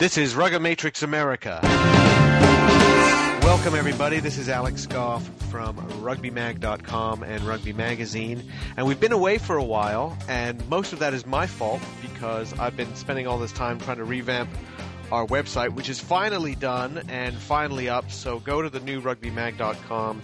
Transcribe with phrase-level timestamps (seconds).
[0.00, 1.60] This is Rugger Matrix America.
[3.42, 4.18] Welcome, everybody.
[4.18, 8.50] This is Alex Goff from RugbyMag.com and Rugby Magazine.
[8.78, 12.58] And we've been away for a while, and most of that is my fault because
[12.58, 14.48] I've been spending all this time trying to revamp
[15.12, 18.10] our website, which is finally done and finally up.
[18.10, 20.22] So go to the new RugbyMag.com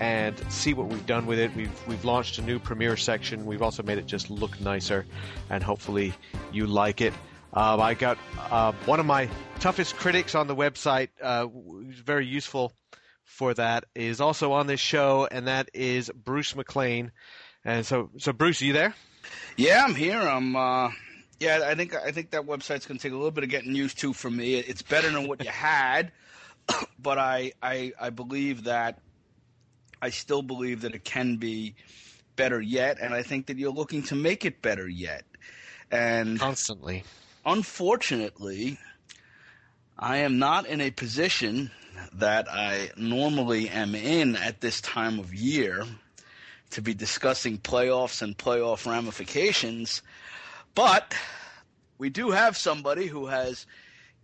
[0.00, 1.54] and see what we've done with it.
[1.54, 3.44] We've we've launched a new premiere section.
[3.44, 5.04] We've also made it just look nicer,
[5.50, 6.14] and hopefully
[6.52, 7.12] you like it.
[7.52, 8.18] Um, I got
[8.50, 9.28] uh, one of my
[9.58, 12.72] toughest critics on the website, uh, who's very useful
[13.24, 17.10] for that, is also on this show, and that is Bruce McLean.
[17.64, 18.94] And so, so Bruce, are you there?
[19.56, 20.20] Yeah, I'm here.
[20.20, 20.54] I'm.
[20.54, 20.90] Uh,
[21.40, 23.74] yeah, I think I think that website's going to take a little bit of getting
[23.74, 24.54] used to for me.
[24.56, 26.12] It's better than what you had,
[26.98, 29.00] but I, I I believe that
[30.00, 31.74] I still believe that it can be
[32.36, 35.24] better yet, and I think that you're looking to make it better yet.
[35.90, 37.04] And constantly
[37.44, 38.78] unfortunately,
[39.98, 41.70] I am not in a position
[42.14, 45.84] that I normally am in at this time of year
[46.70, 50.02] to be discussing playoffs and playoff ramifications.
[50.74, 51.14] But
[51.98, 53.66] we do have somebody who has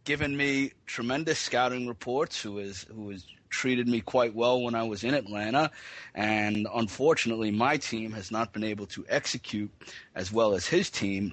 [0.05, 4.83] given me tremendous scouting reports, who is who has treated me quite well when I
[4.85, 5.71] was in Atlanta,
[6.15, 9.71] and unfortunately, my team has not been able to execute
[10.15, 11.33] as well as his team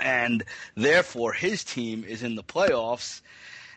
[0.00, 3.20] and therefore his team is in the playoffs,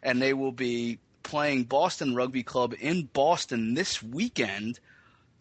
[0.02, 4.80] and they will be playing Boston Rugby Club in Boston this weekend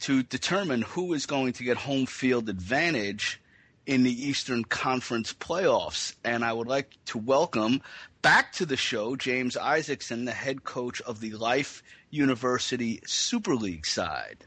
[0.01, 3.41] to determine who is going to get home field advantage
[3.87, 6.15] in the Eastern Conference playoffs.
[6.25, 7.83] And I would like to welcome
[8.21, 13.87] back to the show James Isaacson, the head coach of the Life University Super League
[13.87, 14.45] side.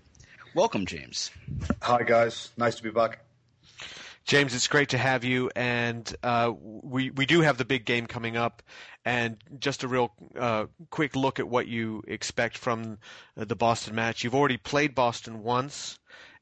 [0.53, 1.31] Welcome, James.
[1.81, 2.51] Hi, guys.
[2.57, 3.19] Nice to be back.
[4.25, 8.07] James, it's great to have you, and uh, we we do have the big game
[8.07, 8.63] coming up,
[9.05, 12.97] and just a real uh, quick look at what you expect from
[13.35, 14.23] the Boston match.
[14.23, 15.99] You've already played Boston once,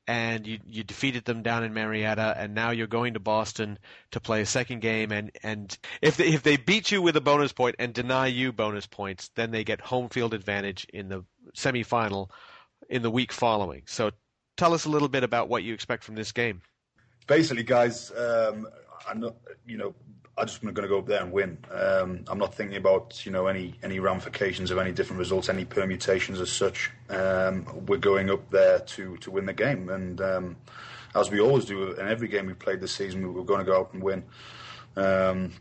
[0.08, 3.78] and you you defeated them down in Marietta, and now you're going to Boston
[4.12, 7.22] to play a second game, and and if they, if they beat you with a
[7.22, 11.26] bonus point and deny you bonus points, then they get home field advantage in the
[11.54, 12.30] semifinal
[12.90, 13.84] in the week following.
[13.88, 14.12] So,
[14.56, 16.62] tell us a little bit about what you expect from this game
[17.28, 18.68] basically, guys, um,
[19.08, 19.36] I'm not,
[19.66, 19.94] you know,
[20.38, 21.60] I just going to go up there and win.
[21.72, 25.64] Um, I'm not thinking about you know any any ramifications of any different results, any
[25.64, 26.90] permutations as such.
[27.10, 30.56] Um, we're going up there to to win the game, and um,
[31.14, 33.80] as we always do in every game we've played this season, we're going to go
[33.80, 34.24] out and win.
[34.96, 35.54] Um,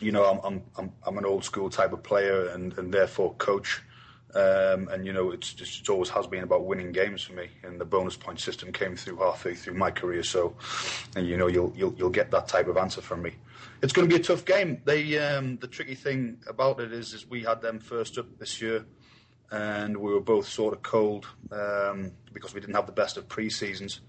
[0.00, 3.34] you know, I'm, I'm I'm I'm an old school type of player, and and therefore
[3.34, 3.82] coach.
[4.34, 7.48] Um, and you know, it's just it always has been about winning games for me.
[7.64, 10.54] And the bonus point system came through halfway through my career, so
[11.16, 13.32] and you know you'll you'll you'll get that type of answer from me.
[13.82, 14.80] It's going to be a tough game.
[14.84, 18.60] They um, the tricky thing about it is is we had them first up this
[18.60, 18.84] year,
[19.50, 23.28] and we were both sort of cold um, because we didn't have the best of
[23.28, 24.00] pre seasons,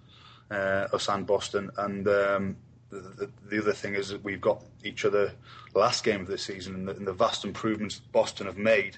[0.51, 2.07] uh, us and Boston, and.
[2.07, 2.57] Um,
[2.89, 5.31] the, the, the, other thing is that we've got each other
[5.73, 8.97] last game of the season and the, and the vast improvements Boston have made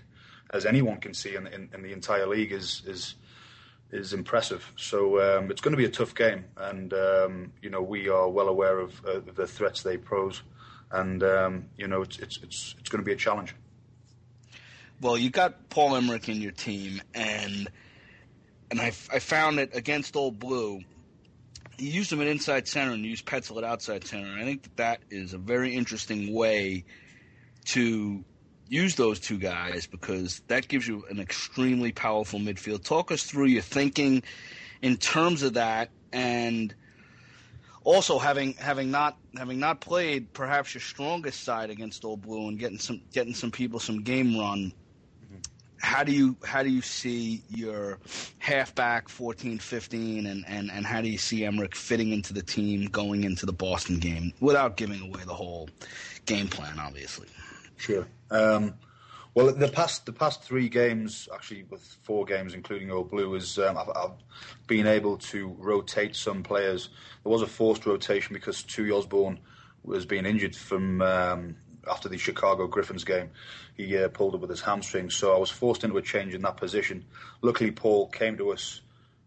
[0.54, 3.16] as anyone can see in, in, in the entire league, is is
[3.92, 4.72] is impressive.
[4.78, 8.30] So um, it's going to be a tough game, and um, you know we are
[8.30, 10.42] well aware of uh, the threats they pose,
[10.92, 13.54] and um, you know it's it's it's it's going to be a challenge.
[15.02, 17.68] Well, you got Paul Emerick in your team, and
[18.74, 20.82] and I, I found it against Old Blue.
[21.78, 24.26] You used him at inside center and you used Petzel at outside center.
[24.26, 26.86] And I think that that is a very interesting way
[27.66, 28.24] to
[28.74, 32.84] use those two guys because that gives you an extremely powerful midfield.
[32.84, 34.24] Talk us through your thinking
[34.82, 36.74] in terms of that, and
[37.84, 42.58] also having having not having not played perhaps your strongest side against Old Blue and
[42.58, 44.74] getting some getting some people some game run.
[45.78, 48.00] How do you how do you see your
[48.40, 52.86] halfback 14 15 and, and, and how do you see Emerick fitting into the team
[52.86, 55.70] going into the Boston game without giving away the whole
[56.26, 57.28] game plan obviously?
[57.76, 58.08] Sure.
[58.34, 58.76] Um,
[59.36, 63.58] well, the past the past three games, actually with four games including Old Blue, is
[63.58, 64.12] um, I've, I've,
[64.68, 66.90] been able to rotate some players.
[67.24, 69.40] There was a forced rotation because Tui Osborne
[69.84, 71.56] was being injured from um,
[71.90, 73.32] after the Chicago Griffins game.
[73.76, 76.42] He uh, pulled up with his hamstring, so I was forced into a change in
[76.44, 77.06] that position.
[77.42, 78.82] Luckily, Paul came to us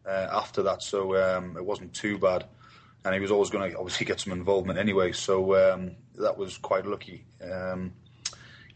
[0.07, 2.45] uh, after that, so um, it wasn't too bad.
[3.05, 6.59] And he was always going to obviously get some involvement anyway, so um, that was
[6.59, 7.25] quite lucky.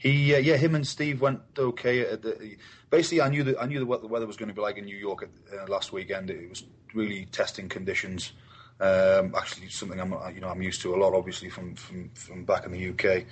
[0.01, 2.03] He, uh, yeah, him and Steve went okay.
[2.17, 2.57] The,
[2.89, 4.87] basically, I knew that I knew what the weather was going to be like in
[4.87, 6.31] New York uh, last weekend.
[6.31, 6.65] It was
[6.95, 8.33] really testing conditions.
[8.81, 12.47] Um, actually, something I'm you know I'm used to a lot, obviously from from, from
[12.47, 13.27] back in the UK,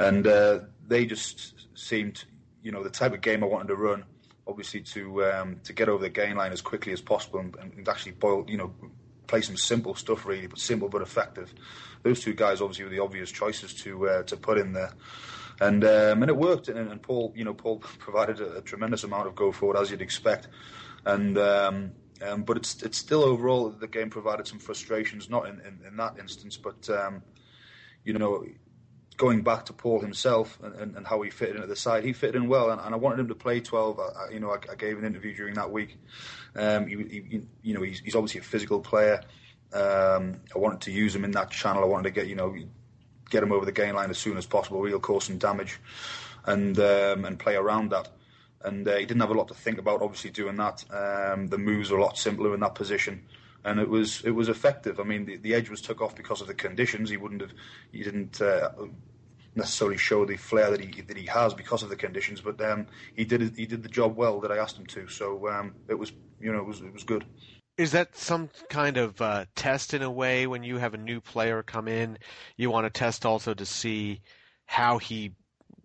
[0.00, 2.24] and uh, they just seemed
[2.64, 4.02] you know the type of game I wanted to run,
[4.48, 7.88] obviously to um, to get over the gain line as quickly as possible and, and
[7.88, 8.74] actually boil you know
[9.28, 11.54] play some simple stuff really, but simple but effective.
[12.02, 14.92] Those two guys obviously were the obvious choices to uh, to put in there.
[15.60, 19.02] And um, and it worked, and, and, Paul, you know, Paul provided a, a, tremendous
[19.02, 20.46] amount of go forward as you'd expect,
[21.04, 25.60] and um, um, but it's it's still overall the game provided some frustrations, not in,
[25.60, 27.22] in, in that instance, but um,
[28.04, 28.44] you know,
[29.18, 32.12] going back to Paul himself and, and, and, how he fitted into the side, he
[32.12, 34.00] fitted in well, and, and I wanted him to play 12.
[34.00, 35.98] I, you know, I, I, gave an interview during that week.
[36.54, 39.20] Um, he, he, you know, he's, he's, obviously a physical player.
[39.72, 41.82] Um, I wanted to use him in that channel.
[41.82, 42.56] I wanted to get you know
[43.30, 44.84] get him over the gain line as soon as possible.
[44.84, 45.78] He'll cause some damage,
[46.46, 48.08] and um, and play around that
[48.62, 50.02] and uh, he didn't have a lot to think about.
[50.02, 53.22] Obviously, doing that, um, the moves were a lot simpler in that position,
[53.64, 55.00] and it was it was effective.
[55.00, 57.10] I mean, the, the edge was took off because of the conditions.
[57.10, 57.52] He wouldn't have,
[57.92, 58.70] he didn't uh,
[59.54, 62.86] necessarily show the flair that he that he has because of the conditions, but um,
[63.14, 65.08] he did he did the job well that I asked him to.
[65.08, 67.24] So um, it was you know it was it was good.
[67.78, 71.20] Is that some kind of uh, test in a way when you have a new
[71.20, 72.18] player come in?
[72.56, 74.20] You want to test also to see
[74.66, 75.32] how he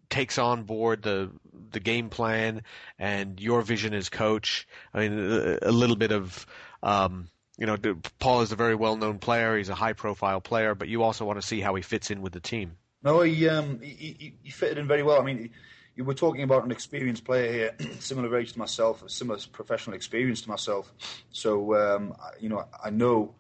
[0.10, 1.32] takes on board the
[1.72, 2.64] the game plan
[2.98, 4.68] and your vision as coach.
[4.94, 6.46] I mean, a, little bit of
[6.82, 7.78] um, you know,
[8.20, 9.56] Paul is a very well known player.
[9.56, 12.22] He's a high profile player, but you also want to see how he fits in
[12.22, 12.78] with the team.
[13.04, 15.22] No, he um, he, he fitted in very well.
[15.22, 15.52] I mean,
[15.96, 19.96] you were talking about an experienced player here, similar age to myself, a similar professional
[19.96, 20.92] experience to myself.
[21.32, 23.36] So um, you know, I know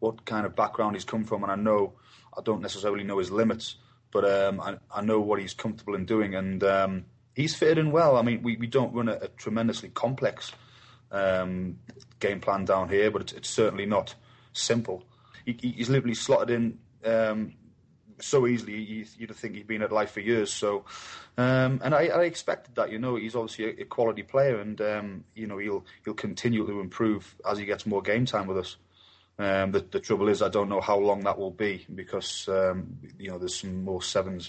[0.00, 1.94] what kind of background he's come from, and I know
[2.36, 3.76] I don't necessarily know his limits
[4.14, 7.04] but um, I, I, know what he's comfortable in doing, and um,
[7.34, 8.16] he's fitted in well.
[8.16, 10.52] I mean, we, we don't run a, a tremendously complex
[11.10, 11.80] um,
[12.20, 14.14] game plan down here, but it's, it's certainly not
[14.52, 15.02] simple.
[15.44, 17.54] He, he's literally slotted in um,
[18.20, 19.06] so easily.
[19.18, 20.52] You'd think he'd been at life for years.
[20.52, 20.84] So,
[21.36, 22.90] um, and I, I, expected that.
[22.90, 26.80] You know, he's obviously a, quality player, and um, you know he'll he'll continue to
[26.80, 28.76] improve as he gets more game time with us.
[29.36, 32.96] Um, the, the, trouble is, I don't know how long that will be because um,
[33.18, 34.48] you know there's some more sevens.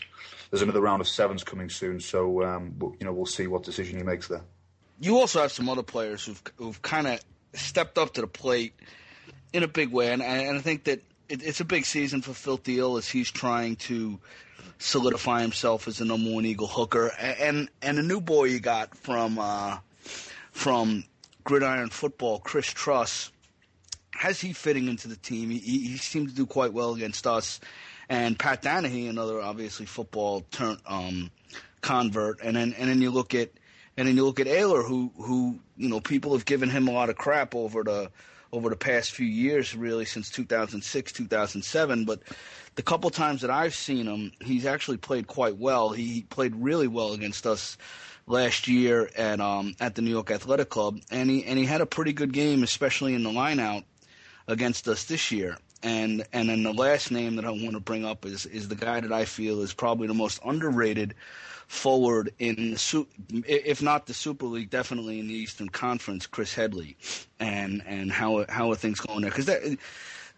[0.51, 3.97] There's another round of sevens coming soon, so um, you know we'll see what decision
[3.97, 4.43] he makes there.
[4.99, 7.19] You also have some other players who've who've kind of
[7.53, 8.73] stepped up to the plate
[9.53, 12.33] in a big way, and, and I think that it, it's a big season for
[12.33, 14.19] Phil Thiel as he's trying to
[14.79, 18.59] solidify himself as the number one Eagle hooker, and and, and a new boy you
[18.59, 19.77] got from uh,
[20.51, 21.03] from
[21.43, 23.31] Gridiron Football, Chris Truss
[24.15, 25.49] how's he fitting into the team?
[25.49, 27.59] He, he seemed to do quite well against us.
[28.09, 31.31] And Pat Danahy, another obviously football turn um,
[31.81, 33.49] convert, and then and then you look at
[33.97, 36.91] and then you look at Aylor, who who you know people have given him a
[36.91, 38.11] lot of crap over the
[38.51, 42.05] over the past few years, really since 2006, 2007.
[42.05, 42.21] But
[42.75, 45.89] the couple times that I've seen him, he's actually played quite well.
[45.89, 47.77] He played really well against us
[48.27, 51.81] last year at um, at the New York Athletic Club, and he and he had
[51.81, 53.83] a pretty good game, especially in the lineout
[54.47, 55.57] against us this year.
[55.83, 58.75] And and then the last name that I want to bring up is is the
[58.75, 61.13] guy that I feel is probably the most underrated
[61.67, 63.05] forward in the,
[63.47, 66.97] if not the Super League, definitely in the Eastern Conference, Chris Headley,
[67.39, 69.31] and and how how are things going there?
[69.31, 69.45] Because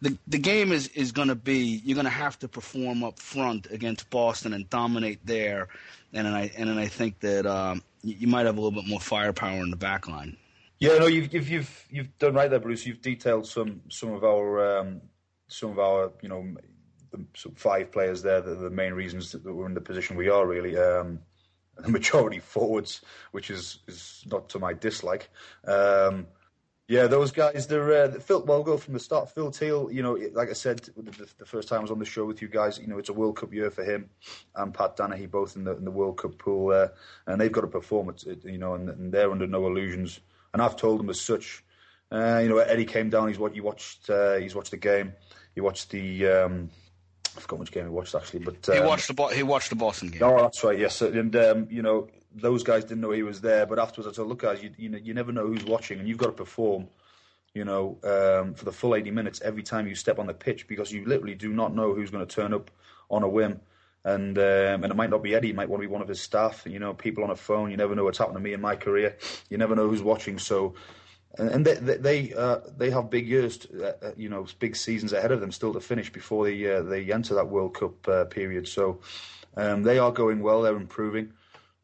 [0.02, 3.20] the the game is is going to be you're going to have to perform up
[3.20, 5.68] front against Boston and dominate there,
[6.14, 8.88] and then I and then I think that um, you might have a little bit
[8.88, 10.38] more firepower in the back line.
[10.80, 12.86] Yeah, no, you've you've you've, you've done right there, Bruce.
[12.86, 15.02] You've detailed some some of our um,
[15.48, 16.46] some of our you know
[17.12, 20.30] the five players there that are the main reasons that we're in the position we
[20.30, 20.46] are.
[20.46, 21.20] Really, um,
[21.78, 25.30] the majority forwards, which is is not to my dislike.
[25.66, 26.28] Um,
[26.88, 27.68] yeah, those guys.
[27.68, 28.46] They're uh, Phil.
[28.46, 29.30] Well, go from the start.
[29.34, 29.90] Phil Thiel.
[29.92, 32.42] You know, like I said, the, the, first time I was on the show with
[32.42, 32.80] you guys.
[32.80, 34.10] You know, it's a World Cup year for him
[34.56, 36.88] and Pat Danahy, both in the in the World Cup pool, uh,
[37.26, 38.10] and they've got to perform.
[38.10, 40.22] It, you know, and, and they're under no illusions
[40.54, 41.64] and I've told them as such.
[42.12, 43.28] Uh, you know, Eddie came down.
[43.28, 44.10] He's what he watched.
[44.10, 45.14] Uh, he's watched the game.
[45.54, 46.28] He watched the.
[46.28, 46.70] Um,
[47.38, 49.76] I forgot which game he watched actually, but um, he watched the he watched the
[49.76, 50.24] Boston game.
[50.24, 50.78] Oh, that's right.
[50.78, 54.16] Yes, and um, you know those guys didn't know he was there, but afterwards I
[54.16, 56.34] said, "Look, guys, you you, know, you never know who's watching, and you've got to
[56.34, 56.88] perform."
[57.54, 60.68] You know, um, for the full 80 minutes every time you step on the pitch,
[60.68, 62.70] because you literally do not know who's going to turn up
[63.10, 63.62] on a whim
[64.08, 66.08] and um, and it might not be Eddie, it might want to be one of
[66.08, 66.64] his staff.
[66.66, 67.72] You know, people on a phone.
[67.72, 69.18] You never know what's happened to me in my career.
[69.50, 70.40] You never know who's watching.
[70.40, 70.76] So,
[71.38, 75.14] and they they uh, they have big years, to, uh, uh, you know, big seasons
[75.14, 78.26] ahead of them still to finish before they uh, they enter that World Cup uh,
[78.26, 78.68] period.
[78.68, 79.00] So,
[79.56, 80.62] um, they are going well.
[80.62, 81.34] They're improving.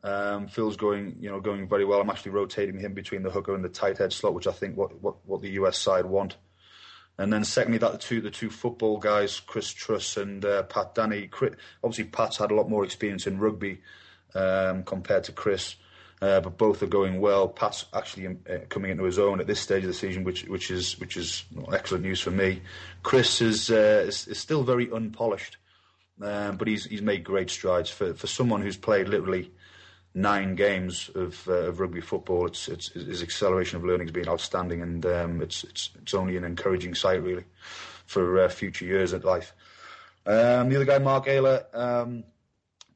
[0.03, 2.01] Um, Phil's going, you know, going very well.
[2.01, 4.75] I'm actually rotating him between the hooker and the tight head slot, which I think
[4.77, 6.36] what what, what the US side want.
[7.17, 10.95] And then secondly, that the two the two football guys, Chris Truss and uh, Pat
[10.95, 11.29] Danahy.
[11.83, 13.81] Obviously, Pat's had a lot more experience in rugby
[14.33, 15.75] um, compared to Chris,
[16.24, 17.50] uh, but both are going well.
[17.50, 20.46] Pat's actually um, uh, coming into his own at this stage of the season, which
[20.46, 22.62] which is which is excellent news for me.
[23.03, 25.58] Chris is uh, is, is, still very unpolished,
[26.22, 29.51] um, but he's he's made great strides for for someone who's played literally
[30.15, 32.46] nine games of, uh, of rugby football.
[32.46, 36.38] It's, it's, his acceleration of learning has been outstanding, and um, it's, it's, it's only
[36.38, 37.46] an encouraging sight really
[38.06, 39.53] for uh, future years at life.
[40.27, 42.24] Um, the other guy, Mark Aylor, um,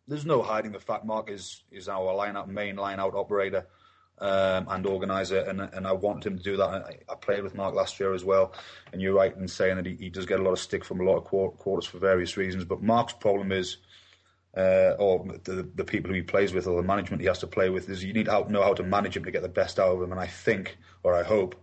[0.08, 3.68] there's no hiding the fact Mark is is our line out main line out operator.
[4.20, 6.68] Um, and organizer, and and I want him to do that.
[6.68, 8.52] I, I, played with Mark last year as well,
[8.92, 11.02] and you're right in saying that he, he does get a lot of stick from
[11.02, 12.66] a lot of quarters for various reasons.
[12.66, 13.78] But Mark's problem is
[14.58, 17.48] uh, or the, the people who he plays with or the management he has to
[17.48, 19.80] play with is you need to know how to manage him to get the best
[19.80, 20.12] out of him.
[20.12, 21.56] And I think, or I hope,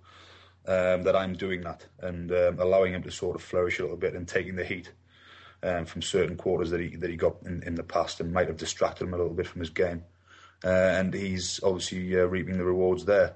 [0.66, 3.96] um, that I'm doing that and um, allowing him to sort of flourish a little
[3.96, 4.92] bit and taking the heat
[5.64, 8.48] um, from certain quarters that he that he got in, in the past and might
[8.48, 10.04] have distracted him a little bit from his game.
[10.62, 13.34] Uh, and he's obviously uh, reaping the rewards there.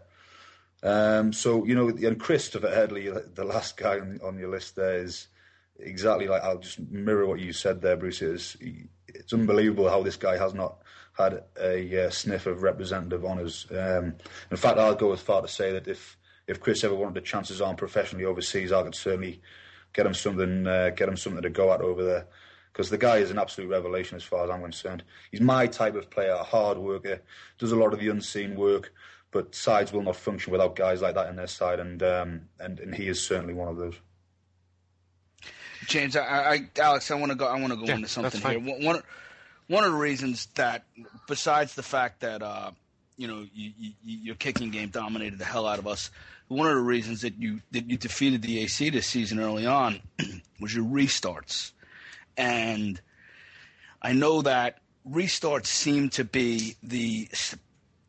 [0.82, 4.98] Um, so you know, and Christopher Headley, the last guy on, on your list there,
[4.98, 5.28] is
[5.80, 8.22] exactly like I'll just mirror what you said there, Bruce.
[8.22, 8.56] Is
[9.08, 10.78] it's unbelievable how this guy has not
[11.16, 13.66] had a uh, sniff of representative honours.
[13.70, 14.14] Um,
[14.50, 16.16] in fact, I'll go as far to say that if
[16.46, 19.40] if Chris ever wanted to chance arm professionally overseas, I could certainly
[19.92, 22.26] get him something uh, get him something to go at over there.
[22.72, 25.02] Because the guy is an absolute revelation as far as I'm concerned.
[25.32, 27.20] He's my type of player, a hard worker,
[27.58, 28.92] does a lot of the unseen work,
[29.32, 32.78] but sides will not function without guys like that in their side, and um, and,
[32.78, 33.94] and he is certainly one of those.
[35.86, 37.46] James, I, I Alex, I want to go.
[37.46, 38.60] I want to go yeah, into something here.
[38.60, 39.02] One,
[39.68, 40.84] one of the reasons that,
[41.26, 42.70] besides the fact that uh,
[43.16, 46.10] you know you, you, your kicking game dominated the hell out of us,
[46.48, 50.00] one of the reasons that you that you defeated the AC this season early on
[50.60, 51.72] was your restarts,
[52.36, 53.00] and
[54.02, 57.28] I know that restarts seem to be the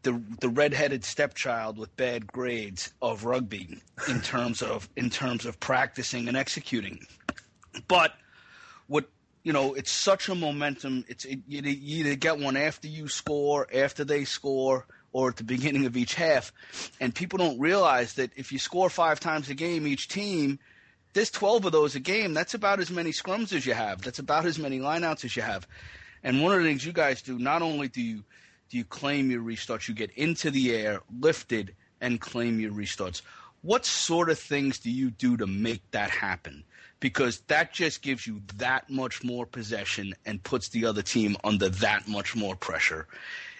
[0.03, 5.59] the the redheaded stepchild with bad grades of rugby in terms of in terms of
[5.59, 7.05] practicing and executing.
[7.87, 8.13] But
[8.87, 9.09] what
[9.43, 11.05] you know, it's such a momentum.
[11.07, 15.37] It's it, you, you either get one after you score, after they score, or at
[15.37, 16.51] the beginning of each half.
[16.99, 20.59] And people don't realize that if you score five times a game, each team,
[21.13, 22.33] there's 12 of those a game.
[22.33, 24.01] That's about as many scrums as you have.
[24.01, 25.67] That's about as many lineouts as you have.
[26.23, 28.23] And one of the things you guys do, not only do you
[28.69, 33.23] do you claim your restarts, you get into the air, lifted, and claim your restarts.
[33.63, 36.63] What sort of things do you do to make that happen?
[36.99, 41.69] because that just gives you that much more possession and puts the other team under
[41.69, 43.07] that much more pressure.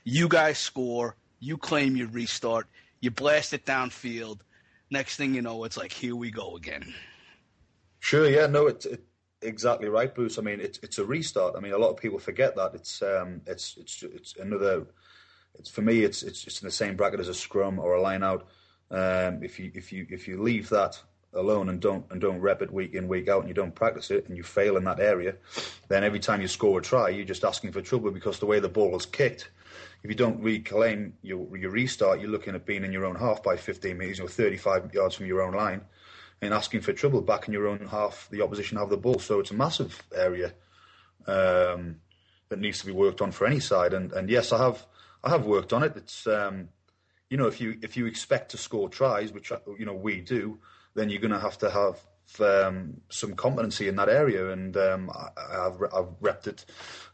[0.03, 2.67] You guys score, you claim your restart,
[3.01, 4.39] you blast it downfield.
[4.91, 6.93] Next thing you know, it's like here we go again.
[8.00, 9.03] Sure, yeah, no, it's it,
[9.41, 10.38] exactly right, Bruce.
[10.38, 11.55] I mean, it's it's a restart.
[11.55, 14.88] I mean, a lot of people forget that it's um, it's it's it's another.
[15.58, 18.01] It's for me, it's it's it's in the same bracket as a scrum or a
[18.01, 18.48] line out.
[18.91, 21.00] Um, if you if you if you leave that
[21.34, 24.10] alone and don't and don't rep it week in week out and you don't practice
[24.10, 25.36] it and you fail in that area,
[25.88, 28.60] then every time you score a try, you're just asking for trouble because the way
[28.60, 29.51] the ball is kicked,
[30.03, 33.44] if you don't reclaim your your restart, you're looking at being in your own half
[33.44, 35.82] by 15 meters or 35 yards from your own line,
[36.41, 39.20] and asking for trouble back in your own half, the opposition have the ball.
[39.20, 40.53] So it's a massive area
[41.27, 41.98] um,
[42.50, 43.94] that needs to be worked on for any side.
[43.94, 44.86] And and yes, I have
[45.24, 45.94] I have worked on it.
[45.96, 46.70] It's um,
[47.29, 50.60] you know if you if you expect to score tries, which you know we do
[50.96, 51.98] then you're going to have to have
[52.39, 55.29] um, some competency in that area, and um, I,
[55.63, 56.65] have I've repped it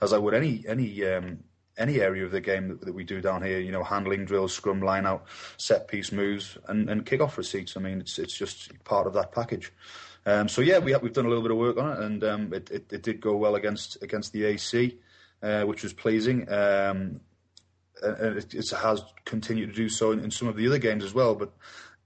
[0.01, 1.39] as I would any any um,
[1.77, 3.59] any area of the game that, that, we do down here.
[3.59, 5.25] You know, handling drills, scrum line out,
[5.57, 7.77] set piece moves, and, and kick off receipts.
[7.77, 9.71] I mean, it's it's just part of that package.
[10.25, 12.23] Um, so yeah, we have, we've done a little bit of work on it, and
[12.23, 14.97] um, it, it, it did go well against against the AC,
[15.43, 16.51] uh, which was pleasing.
[16.51, 17.21] Um,
[18.01, 21.03] and it, it, has continued to do so in, in, some of the other games
[21.03, 21.35] as well.
[21.35, 21.53] But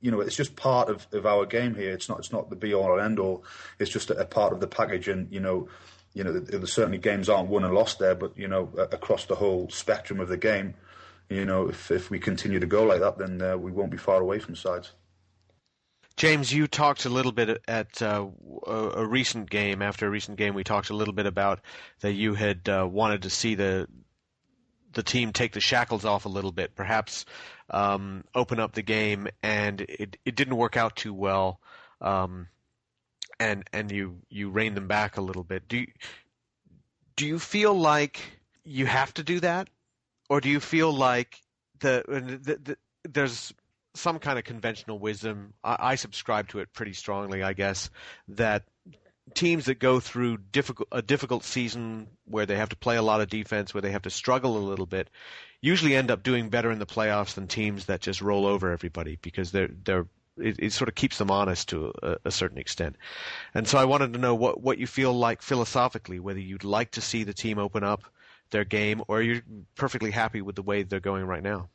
[0.01, 1.91] you know, it's just part of, of our game here.
[1.91, 3.43] It's not it's not the be all and end all.
[3.79, 5.67] It's just a, a part of the package, and you know,
[6.13, 9.25] you know, the, the, certainly games aren't won and lost there, but you know, across
[9.25, 10.73] the whole spectrum of the game,
[11.29, 13.97] you know, if if we continue to go like that, then uh, we won't be
[13.97, 14.93] far away from sides.
[16.19, 18.27] James, you talked a little bit at uh,
[18.67, 19.81] a, recent game.
[19.81, 21.61] After a recent game, we talked a little bit about
[22.01, 23.87] that you had uh, wanted to see the
[24.91, 27.23] the team take the shackles off a little bit, perhaps
[27.69, 31.61] um, open up the game, and it it didn't work out too well,
[32.01, 32.47] um,
[33.39, 35.67] and and you you rein them back a little bit.
[35.67, 35.87] Do you,
[37.15, 38.19] do you feel like
[38.63, 39.69] you have to do that,
[40.29, 41.39] or do you feel like
[41.79, 43.53] the, the, the there's
[43.95, 45.53] some kind of conventional wisdom.
[45.63, 47.89] I, I subscribe to it pretty strongly, I guess,
[48.29, 48.63] that
[49.33, 53.21] teams that go through difficult a difficult season where they have to play a lot
[53.21, 55.09] of defense, where they have to struggle a little bit,
[55.61, 59.17] usually end up doing better in the playoffs than teams that just roll over everybody
[59.21, 60.07] because they're they're
[60.41, 62.95] it, it sort of keeps them honest to a, a, certain extent.
[63.53, 66.91] And so I wanted to know what what you feel like philosophically, whether you'd like
[66.91, 68.03] to see the team open up
[68.51, 69.41] their game or you're
[69.75, 71.69] perfectly happy with the way they're going right now.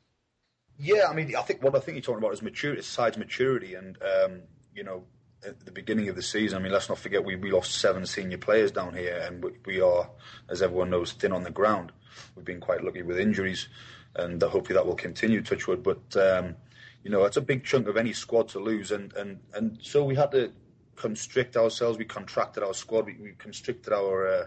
[0.79, 3.75] Yeah, I mean, I think what I think you're talking about is maturity, sides maturity,
[3.75, 4.43] and um,
[4.75, 5.05] you know,
[5.47, 8.07] at the beginning of the season, I mean, let's not forget we, we lost seven
[8.07, 10.11] senior players down here, and we, we are,
[10.49, 11.93] as everyone knows, thin on the ground.
[12.35, 13.69] We've been quite lucky with injuries,
[14.17, 15.43] and hopefully that will continue.
[15.43, 16.57] Touchwood, but um,
[17.05, 20.03] you know, it's a big chunk of any squad to lose, and and and so
[20.05, 20.51] we had to
[20.97, 21.99] constrict ourselves.
[21.99, 23.05] We contracted our squad.
[23.07, 24.47] We, we constricted our uh,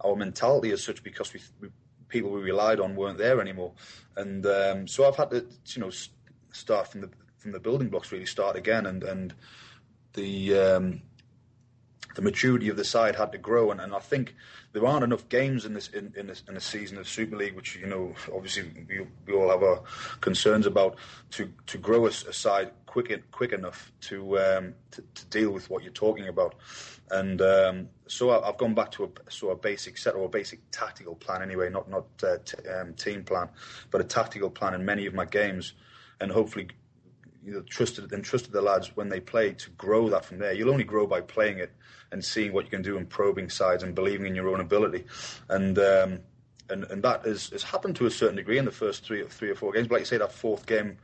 [0.00, 1.68] our mentality as such because we, we,
[2.08, 3.72] people we relied on weren't there anymore,
[4.16, 5.90] and um, so I've had to you know
[6.50, 9.34] start from the from the building blocks really start again and and
[10.14, 11.02] the um,
[12.14, 14.34] the maturity of the side had to grow, and, and I think
[14.72, 17.76] there aren't enough games in this in, in, in a season of Super League, which
[17.76, 19.82] you know obviously we, we all have our
[20.20, 20.96] concerns about,
[21.32, 25.70] to to grow a, a side quick quick enough to, um, to, to deal with
[25.70, 26.54] what you're talking about,
[27.10, 30.28] and um, so I, have gone back to a sort of basic set or a
[30.28, 33.48] basic tactical plan anyway, not not uh, t- um, team plan,
[33.90, 35.72] but a tactical plan in many of my games,
[36.20, 36.68] and hopefully
[37.44, 40.52] you know, trusted and trusted the lads when they play to grow that from there.
[40.52, 41.72] You'll only grow by playing it
[42.10, 45.04] and seeing what you can do and probing sides and believing in your own ability.
[45.48, 46.20] And um,
[46.70, 49.50] and and that has, has happened to a certain degree in the first three three
[49.50, 49.88] or four games.
[49.88, 50.98] But like you say, that fourth game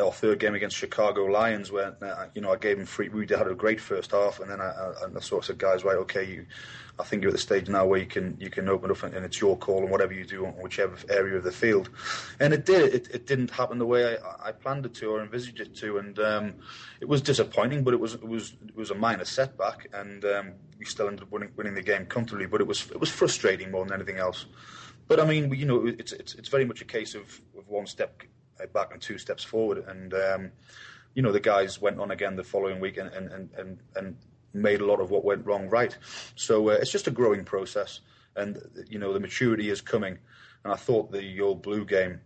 [0.00, 3.08] our third game against Chicago Lions, where uh, you know I gave him free.
[3.08, 5.84] We had a great first half, and then I, I, I sort of said, guys,
[5.84, 6.46] right, okay, you,
[6.98, 9.14] I think you're at the stage now where you can you can open up, and,
[9.14, 11.90] and it's your call, and whatever you do on whichever area of the field.
[12.40, 12.94] And it did.
[12.94, 15.98] It, it didn't happen the way I, I planned it to or envisaged it to,
[15.98, 16.54] and um,
[17.00, 17.84] it was disappointing.
[17.84, 21.24] But it was it was it was a minor setback, and um, we still ended
[21.24, 22.46] up winning, winning the game comfortably.
[22.46, 24.46] But it was it was frustrating more than anything else.
[25.06, 27.86] But I mean, you know, it's it's, it's very much a case of, of one
[27.86, 28.22] step
[28.72, 29.84] back and two steps forward.
[29.86, 30.52] And um,
[31.14, 34.16] you know, the guys went on again the following week and and and and
[34.54, 35.96] made a lot of what went wrong right.
[36.36, 38.00] So uh, it's just a growing process,
[38.36, 40.18] and you know, the maturity is coming.
[40.64, 42.20] And I thought the old blue game.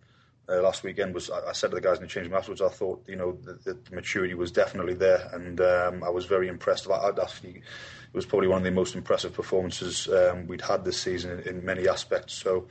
[0.48, 2.68] Uh, last weekend was I, said to the guys in the change room afterwards I
[2.68, 6.88] thought you know the, the maturity was definitely there and um, I was very impressed
[6.88, 10.84] I, I'd actually, it was probably one of the most impressive performances um, we'd had
[10.84, 12.68] this season in, in, many aspects so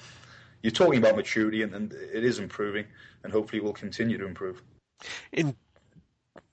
[0.65, 2.86] you're talking about maturity and, and it is improving
[3.23, 4.63] and hopefully will continue to improve.
[5.32, 5.56] In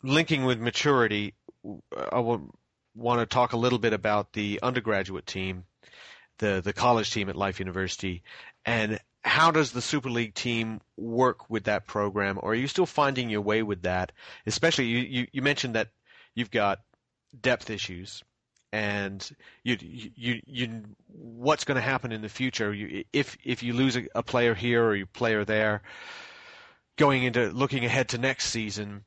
[0.02, 1.32] linking with maturity,
[1.96, 5.64] I want to talk a little bit about the undergraduate team,
[6.38, 8.22] the the college team at Life University,
[8.66, 12.38] and how does the Super League team work with that program?
[12.42, 14.12] Or are you still finding your way with that?
[14.44, 15.88] Especially, you, you, you mentioned that
[16.34, 16.80] you've got
[17.40, 18.22] depth issues
[18.72, 23.74] and you you you what's going to happen in the future you, if if you
[23.74, 25.82] lose a, a, player here or you player there
[26.96, 29.04] going into looking ahead to next season,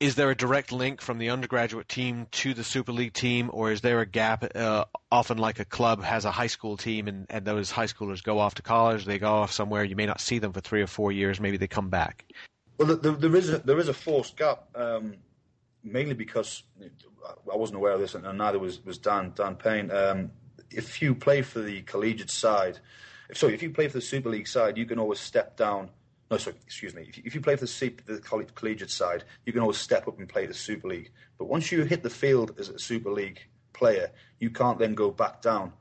[0.00, 3.70] is there a direct link from the undergraduate team to the Super League team, or
[3.70, 4.44] is there a gap?
[4.54, 8.22] Uh, often, like a club has a high school team, and, and those high schoolers
[8.22, 9.84] go off to college, they go off somewhere.
[9.84, 11.40] You may not see them for three or four years.
[11.40, 12.24] Maybe they come back.
[12.78, 15.14] Well, there, there is a, there is a forced gap, um,
[15.84, 19.90] mainly because I wasn't aware of this, and neither was was Dan Dan Payne.
[19.90, 20.30] Um,
[20.70, 22.80] if you play for the collegiate side,
[23.28, 25.90] if, sorry, if you play for the Super League side, you can always step down
[26.30, 27.02] no, sorry, excuse me.
[27.08, 30.18] If you, if you play for the, the collegiate side, you can always step up
[30.18, 31.10] and play the Super League.
[31.38, 35.10] But once you hit the field as a Super League player, you can't then go
[35.10, 35.72] back down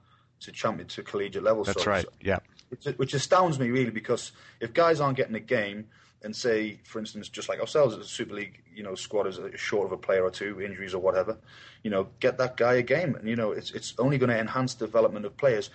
[0.41, 1.63] to champion to collegiate level.
[1.63, 2.05] That's so, right.
[2.21, 2.39] Yeah.
[2.69, 5.85] Which, which, astounds me really because if guys aren't getting a game
[6.23, 9.85] and say, for instance, just like ourselves a Super League, you know, squad is short
[9.85, 11.37] of a player or two, injuries or whatever,
[11.83, 14.39] you know, get that guy a game, and you know, it's it's only going to
[14.39, 15.69] enhance development of players,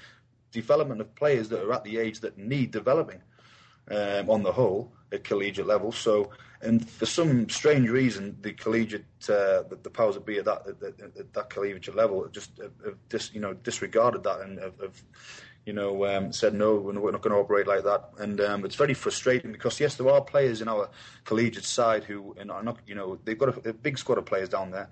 [0.51, 3.21] development of players that are at the age that need developing
[3.91, 5.93] um, on the whole at collegiate level.
[5.93, 6.31] So,
[6.61, 10.67] and for some strange reason, the collegiate, uh, the, the, powers that be at that
[10.67, 14.81] at, at that collegiate level, just have, have dis, you know disregarded that and have,
[14.81, 15.03] have
[15.69, 18.09] you know um, said no, we're not going to operate like that.
[18.17, 20.89] And um, it's very frustrating because yes, there are players in our
[21.27, 24.49] collegiate side who are not, you know, they've got a, a big squad of players
[24.49, 24.89] down there.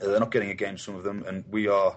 [0.00, 1.94] They're not getting a game, some of them, and we are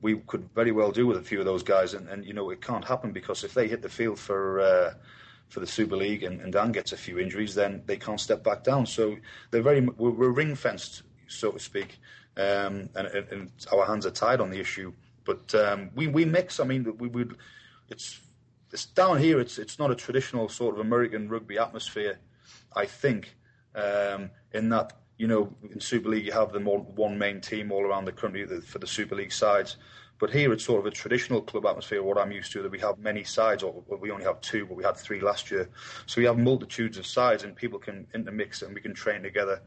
[0.00, 2.48] we could very well do with a few of those guys, and, and you know
[2.48, 4.94] it can't happen because if they hit the field for uh,
[5.50, 8.42] for the Super League and, and Dan gets a few injuries, then they can't step
[8.42, 8.86] back down.
[8.86, 9.18] So
[9.50, 11.98] they're very we're, we're ring fenced, so to speak,
[12.38, 14.94] um, and, and, our hands are tied on the issue.
[15.28, 16.58] But um, we we mix.
[16.58, 17.36] I mean, we would
[17.90, 18.18] it's
[18.72, 19.38] it's down here.
[19.38, 22.18] It's it's not a traditional sort of American rugby atmosphere.
[22.74, 23.36] I think
[23.74, 27.70] um, in that you know in Super League you have the more, one main team
[27.70, 29.76] all around the country for the Super League sides.
[30.18, 32.80] But here it's sort of a traditional club atmosphere, what I'm used to, that we
[32.80, 35.68] have many sides, or we only have two, but we had three last year.
[36.06, 39.62] So we have multitudes of sides and people can intermix and we can train together.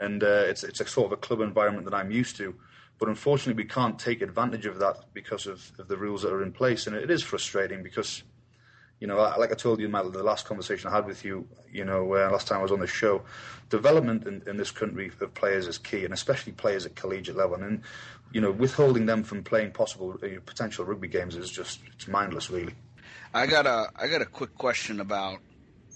[0.00, 2.52] And uh, it's, it's a sort of a club environment that I'm used to.
[3.02, 6.40] But unfortunately, we can't take advantage of that because of, of the rules that are
[6.40, 6.86] in place.
[6.86, 8.22] And it is frustrating because
[9.00, 11.84] you know, like I told you in the last conversation I had with you, you
[11.84, 13.22] know, uh, last time I was on the show,
[13.70, 17.56] development in, in, this country of players is key, and especially players at collegiate level.
[17.56, 17.82] And,
[18.32, 22.50] you know, withholding them from playing possible uh, potential rugby games is just it's mindless,
[22.50, 22.74] really.
[23.34, 25.40] I got a I got a quick question about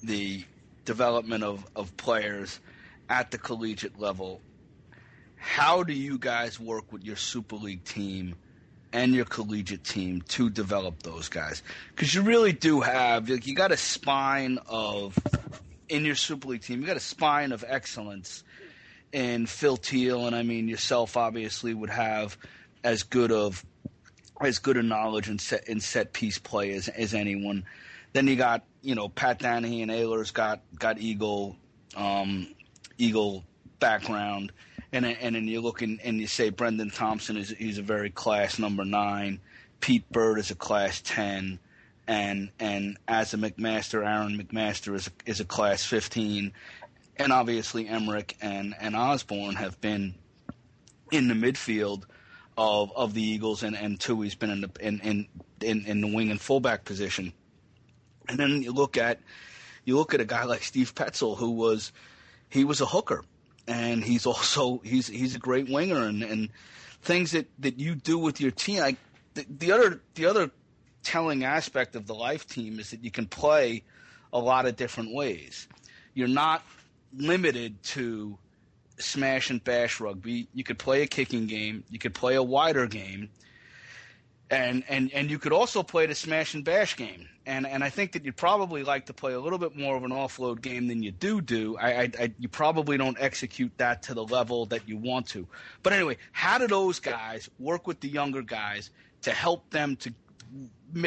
[0.02, 0.44] the
[0.84, 2.58] development of, of players
[3.08, 4.40] at the collegiate level.
[5.46, 8.34] How do you guys work with your Super League team?
[8.92, 13.54] and your collegiate team to develop those guys because you really do have like, you
[13.54, 15.18] got a spine of
[15.88, 18.42] in your super league team you got a spine of excellence
[19.12, 22.38] in Phil Thiel and I mean yourself obviously would have
[22.84, 23.62] as good of
[24.40, 27.66] as good a knowledge in set in set piece play as, as anyone
[28.12, 31.56] then you got you know Pat Danahy and Aylor's got got Eagle
[31.96, 32.54] um,
[32.96, 33.44] Eagle
[33.78, 34.52] background
[34.96, 38.10] and and then you look and, and you say Brendan Thompson is he's a very
[38.10, 39.40] class number nine,
[39.80, 41.58] Pete Bird is a class ten,
[42.08, 46.52] and and as a McMaster, Aaron McMaster is a, is a class fifteen,
[47.16, 50.14] and obviously Emerick and and Osborne have been
[51.12, 52.04] in the midfield
[52.56, 55.28] of of the Eagles, and and Tui's been in the in in
[55.60, 57.32] in, in the wing and fullback position,
[58.28, 59.20] and then you look at
[59.84, 61.92] you look at a guy like Steve Petzel who was
[62.48, 63.22] he was a hooker
[63.68, 66.50] and he's also he's he's a great winger and, and
[67.02, 68.82] things that, that you do with your team.
[68.82, 68.96] I,
[69.34, 70.50] the, the other the other
[71.02, 73.82] telling aspect of the life team is that you can play
[74.32, 75.68] a lot of different ways.
[76.14, 76.62] You're not
[77.16, 78.38] limited to
[78.98, 80.48] smash and bash rugby.
[80.52, 81.84] You could play a kicking game.
[81.90, 83.30] You could play a wider game
[84.50, 87.28] and and and you could also play the smash and bash game.
[87.46, 90.04] And and I think that you'd probably like to play a little bit more of
[90.04, 91.76] an offload game than you do do.
[91.76, 95.46] I, I, I, you probably don't execute that to the level that you want to.
[95.82, 98.90] But anyway, how do those guys work with the younger guys
[99.22, 100.12] to help them to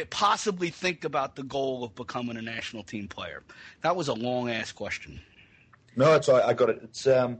[0.10, 3.43] possibly think about the goal of becoming a national team player?
[3.82, 5.19] That was a long ass question.
[5.95, 6.80] No, it's I got it.
[6.84, 7.39] It's um,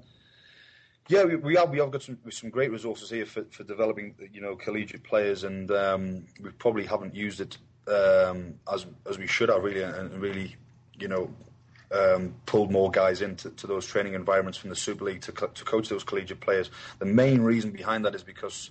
[1.10, 4.14] yeah, we, we have we have got some some great resources here for, for developing
[4.32, 9.26] you know collegiate players, and um, we probably haven't used it um, as as we
[9.26, 10.56] should have really, and really
[11.00, 11.34] you know
[11.92, 15.66] um, pulled more guys into to those training environments from the Super League to to
[15.66, 16.70] coach those collegiate players.
[17.00, 18.70] The main reason behind that is because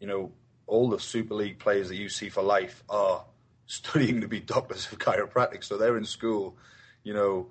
[0.00, 0.32] you know
[0.66, 3.22] all the Super League players that you see for life are
[3.66, 6.56] studying to be doctors of chiropractic, so they're in school,
[7.02, 7.46] you know,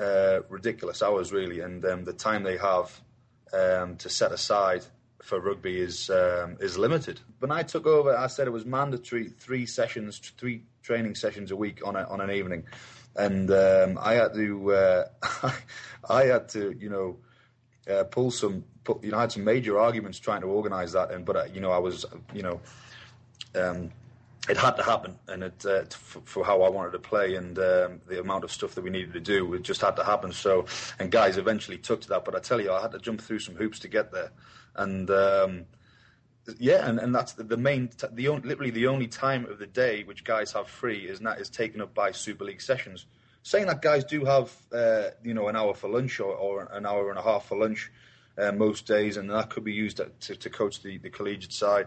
[0.00, 3.00] uh, ridiculous hours really, and um, the time they have
[3.52, 4.84] um, to set aside
[5.22, 7.20] for rugby is um, is limited.
[7.38, 11.56] When I took over, I said it was mandatory three sessions, three training sessions a
[11.56, 12.64] week on a, on an evening,
[13.16, 15.04] and um, I had to uh,
[16.08, 17.16] I had to you know
[17.92, 18.64] uh, pull some
[19.02, 21.60] you know I had some major arguments trying to organise that, and but uh, you
[21.60, 22.60] know I was you know.
[23.54, 23.90] Um,
[24.48, 27.58] it had to happen, and it uh, for, for, how I wanted to play and
[27.58, 30.32] um, the amount of stuff that we needed to do, it just had to happen.
[30.32, 30.64] So,
[30.98, 32.24] and guys eventually took to that.
[32.24, 34.30] But I tell you, I had to jump through some hoops to get there,
[34.74, 35.66] and um,
[36.58, 39.58] yeah, and, and that's the, the main, t- the only, literally the only time of
[39.58, 43.06] the day which guys have free is that is taken up by Super League sessions.
[43.42, 46.86] Saying that guys do have, uh, you know, an hour for lunch or, or, an
[46.86, 47.90] hour and a half for lunch
[48.36, 51.86] uh, most days, and that could be used to, to coach the, the collegiate side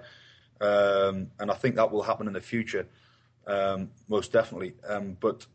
[0.61, 2.87] um, and I think that will happen in the future,
[3.47, 4.73] um, most definitely.
[4.87, 5.45] Um, but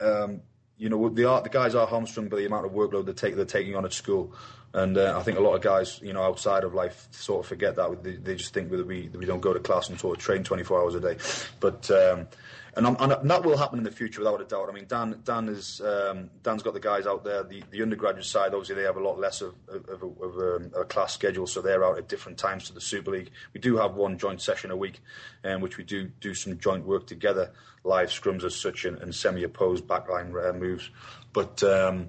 [0.00, 0.40] um,
[0.78, 3.44] you know, the, the guys are hamstrung by the amount of workload they take, they're
[3.44, 4.34] taking on at school,
[4.74, 7.48] and uh, I think a lot of guys, you know, outside of life, sort of
[7.48, 8.02] forget that.
[8.02, 10.22] They, they just think that we that we don't go to class and sort of
[10.22, 11.16] train 24 hours a day,
[11.60, 12.28] but um,
[12.74, 14.70] and, and, that will happen in the future without a doubt.
[14.70, 17.42] I mean, Dan Dan is um, Dan's got the guys out there.
[17.42, 20.36] The, the undergraduate side, obviously, they have a lot less of, of, of, a, of
[20.36, 23.30] a, um, a, class schedule, so they're out at different times to the Super League.
[23.52, 25.00] We do have one joint session a week,
[25.44, 27.52] in um, which we do do some joint work together,
[27.84, 30.88] live scrums as such, and, and semi-opposed backline uh, moves.
[31.34, 32.08] But um,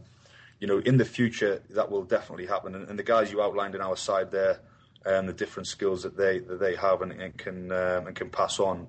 [0.61, 2.73] you know, in the future, that will definitely happen.
[2.73, 4.61] And, and the guys you outlined in our side there,
[5.05, 8.15] and um, the different skills that they that they have and, and can um, and
[8.15, 8.87] can pass on.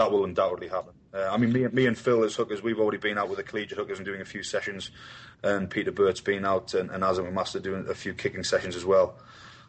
[0.00, 0.94] That will undoubtedly happen.
[1.12, 3.42] Uh, I mean, me, me and Phil as hookers, we've already been out with the
[3.42, 4.90] collegiate hookers and doing a few sessions,
[5.42, 8.86] and Peter Burt's been out and, and Azam Master doing a few kicking sessions as
[8.86, 9.18] well.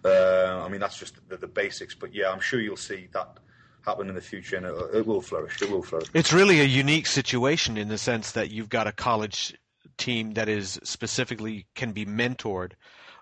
[0.05, 3.39] Uh, I mean, that's just the, the, basics, but yeah, I'm sure you'll see that
[3.81, 5.61] happen in the future, and it, it will flourish.
[5.61, 6.07] It will flourish.
[6.13, 9.53] It's really a unique situation in the sense that you've got a college
[9.97, 12.71] team that is specifically can be mentored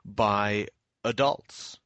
[0.06, 0.67] by
[1.04, 1.80] adults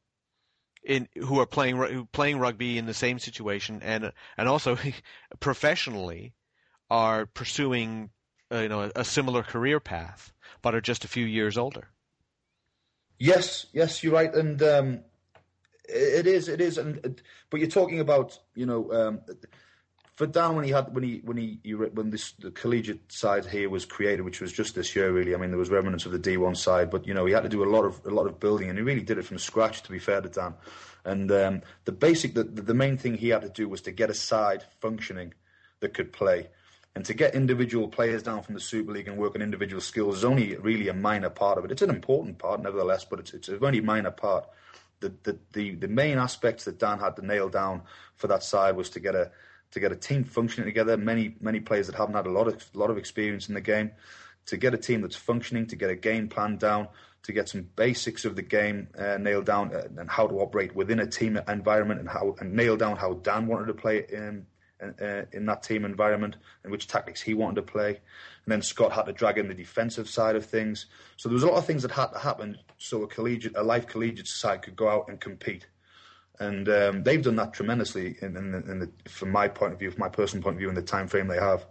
[0.84, 4.78] in who are playing playing rugby in the same situation and and also
[5.40, 6.34] professionally
[6.90, 8.10] are pursuing
[8.52, 11.90] uh, you know a similar career path but are just a few years older.
[13.20, 15.00] Yes, yes, you're right, and um,
[15.88, 19.22] it is, it is, and but you're talking about you know um,
[20.16, 23.46] for Dan when he had when he when he, he when this the collegiate side
[23.46, 25.34] here was created, which was just this year really.
[25.34, 27.50] I mean, there was remnants of the D1 side, but you know he had to
[27.50, 29.82] do a lot of a lot of building, and he really did it from scratch.
[29.84, 30.54] To be fair to Dan,
[31.04, 34.10] and um, the basic the, the main thing he had to do was to get
[34.10, 35.34] a side functioning
[35.80, 36.50] that could play.
[36.96, 40.18] And to get individual players down from the Super League and work on individual skills
[40.18, 41.72] is only really a minor part of it.
[41.72, 44.48] It's an important part, nevertheless, but it's, it's a minor part.
[45.00, 47.82] The, the, the, the main aspects that Dan had to nail down
[48.16, 49.32] for that side was to get a
[49.74, 50.96] to get a team functioning together.
[50.98, 53.92] Many many players that haven't had a lot of lot of experience in the game,
[54.46, 56.88] to get a team that's functioning, to get a game plan down,
[57.24, 60.76] to get some basics of the game uh, nailed down, uh, and how to operate
[60.76, 64.46] within a team environment, and how and nail down how Dan wanted to play in
[65.02, 67.90] uh, in that team environment and which tactics he wanted to play.
[67.90, 70.88] And then Scott had to drag in the defensive side of things.
[71.18, 73.64] So there was a lot of things that had to happen so a collegiate, a
[73.64, 75.68] life collegiate side could go out and compete.
[76.40, 79.92] And um, they've done that tremendously, in, in, in the, from my point of view,
[79.92, 81.66] from my personal point of view, in the time frame they have.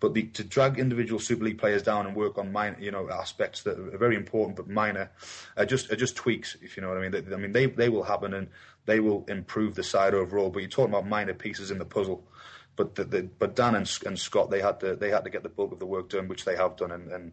[0.00, 3.10] But the, to drag individual Super League players down and work on minor, you know,
[3.10, 5.10] aspects that are very important but minor,
[5.56, 7.10] are just are just tweaks, if you know what I mean.
[7.10, 8.48] They, I mean, they they will happen and
[8.86, 10.48] they will improve the side overall.
[10.48, 12.26] But you're talking about minor pieces in the puzzle
[12.76, 15.42] but the, the, but Dan and, and, Scott they had to they had to get
[15.42, 17.32] the bulk of the work done, which they have done, and, and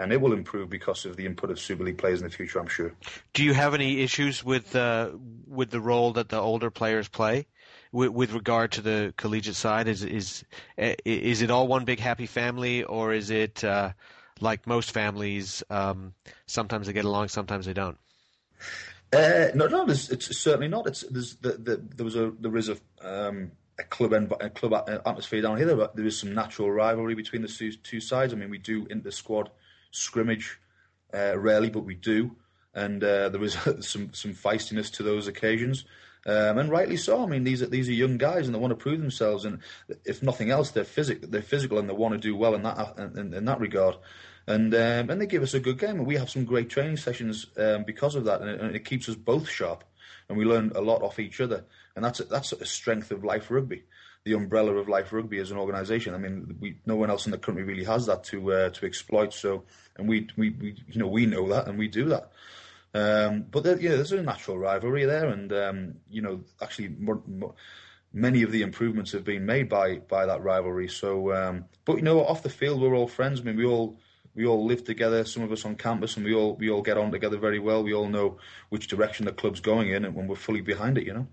[0.00, 2.58] and it will improve because of the input of Super League players in the future.
[2.58, 2.92] I'm sure.
[3.34, 5.10] Do you have any issues with uh,
[5.46, 7.46] with the role that the older players play?
[7.92, 10.44] With, with regard to the collegiate side, is is
[10.76, 13.92] is it all one big happy family, or is it uh,
[14.40, 15.62] like most families?
[15.70, 16.14] Um,
[16.46, 17.98] sometimes they get along, sometimes they don't.
[19.12, 20.86] Uh, no, no, it's, it's certainly not.
[20.86, 24.88] It's there's the, the, there was a there is a um, a club a club
[24.88, 25.66] atmosphere down here.
[25.66, 28.32] There is some natural rivalry between the two, two sides.
[28.32, 29.50] I mean, we do inter squad
[29.90, 30.58] scrimmage
[31.14, 32.36] uh, rarely, but we do,
[32.74, 35.84] and uh, there is some some feistiness to those occasions.
[36.26, 37.22] Um, and rightly so.
[37.22, 39.44] I mean, these are these are young guys, and they want to prove themselves.
[39.44, 39.60] And
[40.04, 41.28] if nothing else, they're physical.
[41.28, 43.96] They're physical, and they want to do well in that in, in that regard.
[44.46, 46.98] And um, and they give us a good game, and we have some great training
[46.98, 49.84] sessions um, because of that, and it, and it keeps us both sharp,
[50.28, 51.64] and we learn a lot off each other
[51.96, 53.84] and that's a, that's a strength of Life Rugby,
[54.24, 56.14] the umbrella of Life Rugby as an organisation.
[56.14, 58.86] I mean, we, no one else in the country really has that to uh, to
[58.86, 59.32] exploit.
[59.32, 59.64] So,
[59.96, 62.30] and we, we, we you know we know that and we do that.
[62.92, 67.22] Um, but there, yeah, there's a natural rivalry there, and um, you know, actually, more,
[67.26, 67.54] more,
[68.12, 70.88] many of the improvements have been made by by that rivalry.
[70.88, 73.40] So, um, but you know, off the field, we're all friends.
[73.40, 73.98] I mean, we all
[74.34, 75.24] we all live together.
[75.24, 77.84] Some of us on campus, and we all we all get on together very well.
[77.84, 78.38] We all know
[78.70, 81.28] which direction the club's going in, and when we're fully behind it, you know.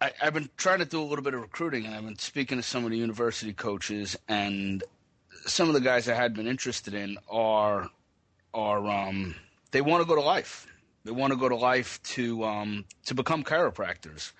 [0.00, 2.58] I, have been trying to do a little bit of recruiting, and I've been speaking
[2.58, 4.84] to some of the university coaches, and
[5.46, 7.90] some of the guys I had been interested in are
[8.54, 9.34] are um,
[9.72, 10.66] they want to go to life.
[11.04, 14.32] They want to go to life to um, to become chiropractors,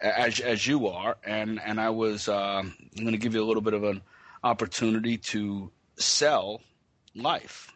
[0.00, 3.46] as as you are, and and I was uh, I'm going to give you a
[3.46, 4.02] little bit of an
[4.44, 6.60] opportunity to sell
[7.14, 7.72] life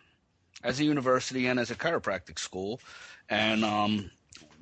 [0.62, 2.80] as a university and as a chiropractic school,
[3.30, 4.10] and um,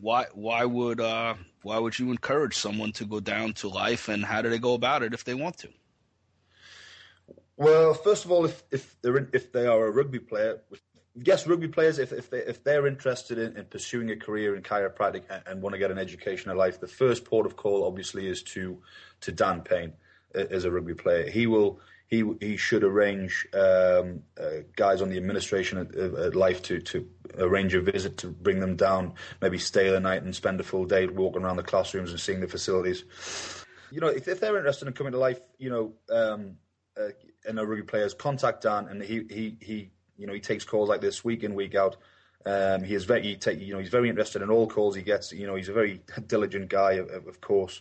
[0.01, 4.25] why why would uh, why would you encourage someone to go down to life, and
[4.25, 5.69] how do they go about it if they want to?
[7.57, 10.61] Well, first of all, if if they're if they are a rugby player,
[11.15, 14.63] yes, rugby players, if if they if they're interested in, in pursuing a career in
[14.63, 17.85] chiropractic and, and, want to get an education in life, the first port of call
[17.85, 18.81] obviously is to
[19.21, 19.93] to Dan Payne
[20.35, 21.31] as a rugby player.
[21.31, 21.81] He will
[22.15, 27.09] he he should arrange um, uh, guys on the administration at, at, Life to to
[27.39, 30.85] arrange a visit to bring them down, maybe stay the night and spend a full
[30.85, 33.05] day walking around the classrooms and seeing the facilities.
[33.91, 36.57] You know, if, if they're interested in coming to Life, you know, um,
[36.97, 37.09] uh,
[37.47, 40.89] and a rugby players, contact Dan, and he he he you know he takes calls
[40.89, 41.97] like this week in week out.
[42.47, 45.01] Um, he is very, he take, you know, he's very interested in all calls he
[45.01, 45.33] gets.
[45.33, 47.81] You know, he's a very diligent guy, of, of course,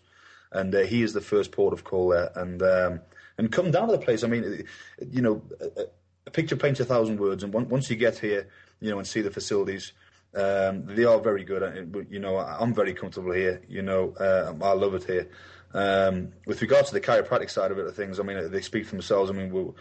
[0.53, 2.31] and uh, he is the first port of call there.
[2.35, 3.01] And um,
[3.37, 4.23] and come down to the place.
[4.23, 4.65] I mean,
[5.11, 5.83] you know, a,
[6.27, 8.47] a picture paints a thousand words, and once you get here,
[8.79, 9.93] you know, and see the facilities,
[10.35, 12.07] um, they are very good.
[12.09, 13.61] You know, I'm very comfortable here.
[13.67, 15.29] You know, uh, I love it here.
[15.73, 18.91] Um, with regards to the chiropractic side of it, things, I mean, they speak for
[18.91, 19.31] themselves.
[19.31, 19.71] I mean, we're,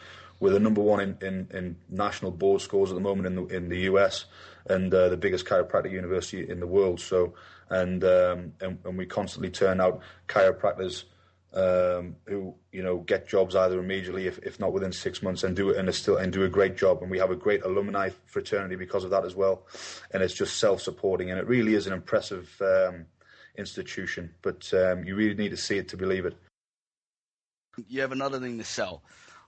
[0.41, 3.47] we're the number one in, in, in, national board scores at the moment in the
[3.47, 4.25] in the US,
[4.67, 6.99] and uh, the biggest chiropractic university in the world.
[7.01, 7.35] So,
[7.69, 11.05] and, um, and and we constantly turn out chiropractors
[11.55, 15.55] um, who you know get jobs either immediately, if, if not within six months, and
[15.55, 17.03] do it and still and do a great job.
[17.03, 19.67] And we have a great alumni fraternity because of that as well.
[20.13, 23.07] And it's just self-supporting, and it really is an impressive um,
[23.57, 24.35] institution.
[24.43, 26.37] But um, you really need to see it to believe it.
[27.89, 29.03] You have another thing to sell.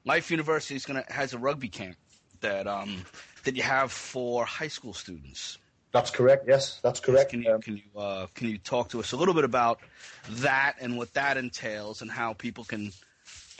[0.04, 1.96] Life University is gonna has a rugby camp
[2.40, 3.04] that um,
[3.44, 5.58] that you have for high school students.
[5.94, 6.46] That's correct.
[6.48, 7.30] Yes, that's correct.
[7.30, 9.78] Can you can you uh, can you talk to us a little bit about
[10.28, 12.92] that and what that entails and how people can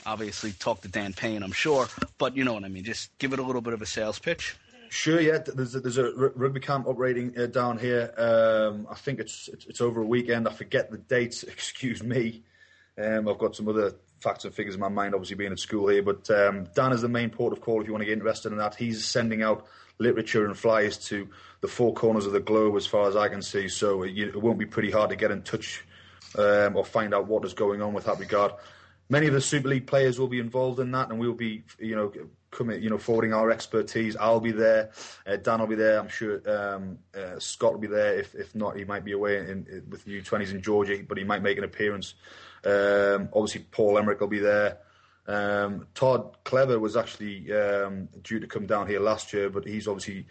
[0.05, 2.83] obviously talk to Dan Payne, I'm sure, but you know what I mean.
[2.83, 4.57] Just give it a little bit of a sales pitch.
[4.89, 5.37] Sure, yeah.
[5.37, 8.13] There's a, there's a rugby camp operating uh, down here.
[8.17, 10.45] Um, I think it's, it's, it's over a weekend.
[10.45, 11.43] I forget the dates.
[11.43, 12.43] Excuse me.
[13.01, 15.87] Um, I've got some other facts and figures in my mind, obviously being at school
[15.87, 16.03] here.
[16.03, 18.51] But um, Dan is the main port of call if you want to get interested
[18.51, 18.75] in that.
[18.75, 21.27] He's sending out literature and flyers to
[21.61, 23.67] the four corners of the globe, as far as I can see.
[23.67, 25.83] So it, it won't be pretty hard to get in touch
[26.37, 28.51] um, or find out what is going on with that regard.
[29.09, 31.95] Many of the Super League players will be involved in that, and we'll be, you
[31.95, 32.11] know,
[32.55, 34.15] coming, you know, forwarding our expertise.
[34.15, 34.91] I'll be there.
[35.27, 35.99] Uh, Dan will be there.
[35.99, 38.17] I'm sure um, uh, Scott will be there.
[38.17, 41.23] If if not, he might be away in, in, with U20s in Georgia, but he
[41.23, 42.15] might make an appearance.
[42.63, 44.79] Um, obviously, Paul Emerick will be there.
[45.27, 49.87] Um, Todd Clever was actually um, due to come down here last year, but he's
[49.87, 50.25] obviously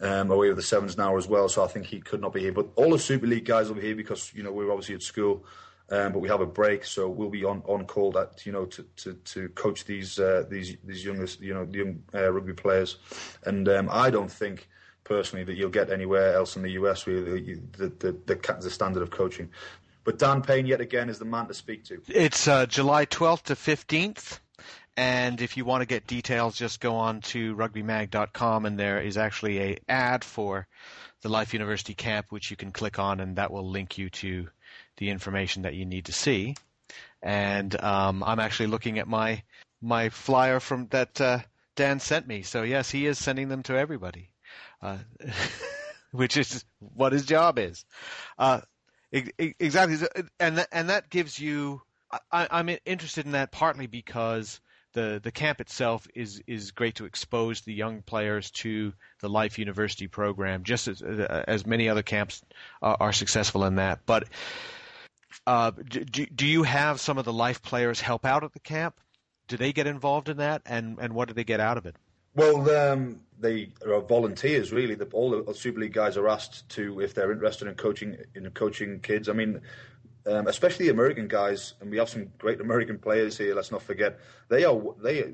[0.00, 2.40] um, away with the Sevens now as well, so I think he could not be
[2.40, 2.52] here.
[2.52, 5.02] But all the Super League guys will be here because you know we're obviously at
[5.02, 5.44] school,
[5.90, 8.64] um, but we have a break, so we'll be on, on call that you know
[8.66, 12.96] to, to, to coach these uh, these these youngest you know young uh, rugby players,
[13.44, 14.68] and um, I don't think
[15.04, 17.12] personally that you'll get anywhere else in the US the
[17.76, 19.48] the, the, the, the standard of coaching.
[20.02, 22.00] But Dan Payne, yet again, is the man to speak to.
[22.06, 24.38] It's uh, July 12th to 15th.
[24.96, 29.18] And if you want to get details, just go on to rugbymag.com, and there is
[29.18, 30.66] actually a ad for
[31.22, 34.48] the Life University camp, which you can click on, and that will link you to
[34.96, 36.56] the information that you need to see.
[37.22, 39.42] And um, I'm actually looking at my
[39.80, 41.40] my flyer from that uh,
[41.74, 42.42] Dan sent me.
[42.42, 44.30] So yes, he is sending them to everybody,
[44.82, 44.98] uh,
[46.12, 47.84] which is what his job is.
[48.38, 48.60] Uh,
[49.12, 50.06] Exactly,
[50.40, 51.80] and and that gives you.
[52.30, 54.60] I, I'm interested in that partly because
[54.92, 59.58] the the camp itself is is great to expose the young players to the Life
[59.58, 62.42] University program, just as as many other camps
[62.82, 64.00] are, are successful in that.
[64.06, 64.24] But
[65.46, 69.00] uh, do do you have some of the Life players help out at the camp?
[69.48, 71.96] Do they get involved in that, and and what do they get out of it?
[72.34, 74.72] Well, um, they are volunteers.
[74.72, 78.18] Really, the, all the Super League guys are asked to if they're interested in coaching
[78.34, 79.28] in coaching kids.
[79.28, 79.60] I mean,
[80.26, 83.54] um, especially the American guys, and we have some great American players here.
[83.54, 84.18] Let's not forget
[84.48, 85.32] they are they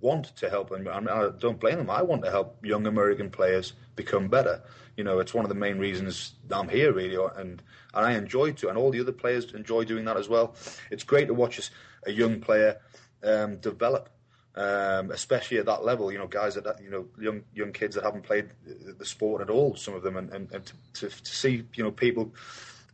[0.00, 1.90] want to help, and I don't blame them.
[1.90, 4.62] I want to help young American players become better.
[4.96, 7.62] You know, it's one of the main reasons I'm here, really, and
[7.94, 10.54] and I enjoy to, and all the other players enjoy doing that as well.
[10.90, 11.70] It's great to watch
[12.06, 12.80] a young player
[13.22, 14.08] um, develop
[14.54, 16.12] um, especially at that level.
[16.12, 19.50] You know, guys that you know, young young kids that haven't played the sport at
[19.50, 19.76] all.
[19.76, 22.34] Some of them, and, and, and to, to, to, see you know people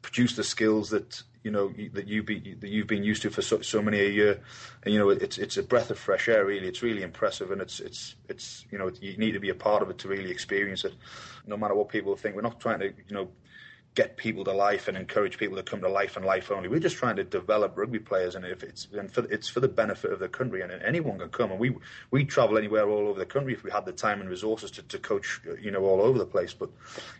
[0.03, 3.43] produce the skills that you know that you be that you've been used to for
[3.43, 4.41] so, so many a year,
[4.83, 6.45] and you know it's it's a breath of fresh air.
[6.45, 9.55] Really, it's really impressive, and it's it's it's you know you need to be a
[9.55, 10.95] part of it to really experience it.
[11.47, 13.29] No matter what people think, we're not trying to you know
[13.99, 16.69] get people to life and encourage people to come to life and life only.
[16.69, 19.67] We're just trying to develop rugby players, and if it's and for, it's for the
[19.67, 21.51] benefit of the country, and anyone can come.
[21.51, 21.75] And we
[22.13, 24.85] we travel anywhere all over the country if we had the time and resources to,
[24.85, 26.55] to coach, you know, all over the place.
[26.55, 26.71] But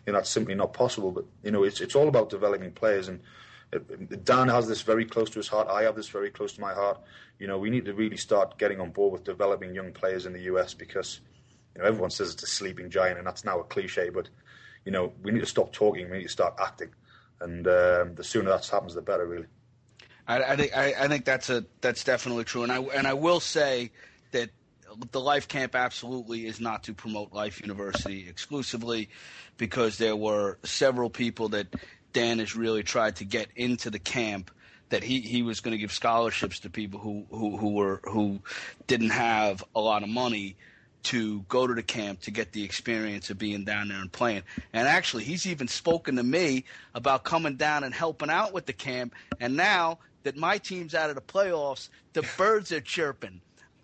[0.05, 1.11] you know, that's simply not possible.
[1.11, 3.19] But you know, it's it's all about developing players and.
[3.71, 3.77] Uh,
[4.23, 5.67] Dan has this very close to his heart.
[5.67, 6.99] I have this very close to my heart.
[7.37, 10.33] You know, we need to really start getting on board with developing young players in
[10.33, 11.19] the US because,
[11.75, 14.09] you know, everyone says it's a sleeping giant, and that's now a cliche.
[14.09, 14.27] But
[14.89, 16.09] you know, we need to stop talking.
[16.09, 16.89] We need to start acting,
[17.41, 19.27] and um, the sooner that happens, the better.
[19.27, 19.45] Really.
[20.27, 23.13] I, I think I, I, think that's a that's definitely true, and I and I
[23.13, 23.91] will say
[24.31, 24.49] that
[25.11, 29.09] the Life Camp absolutely is not to promote Life University exclusively,
[29.57, 31.67] because there were several people that
[32.11, 34.49] Dan has really tried to get into the camp
[34.89, 38.39] that he, he was going to give scholarships to people who, who, who were who
[38.87, 40.55] didn't have a lot of money
[41.03, 44.43] to go to the camp to get the experience of being down there and playing.
[44.73, 48.73] And actually, he's even spoken to me about coming down and helping out with the
[48.73, 49.15] camp.
[49.39, 53.41] And now that my team's out of the playoffs, the birds are chirping.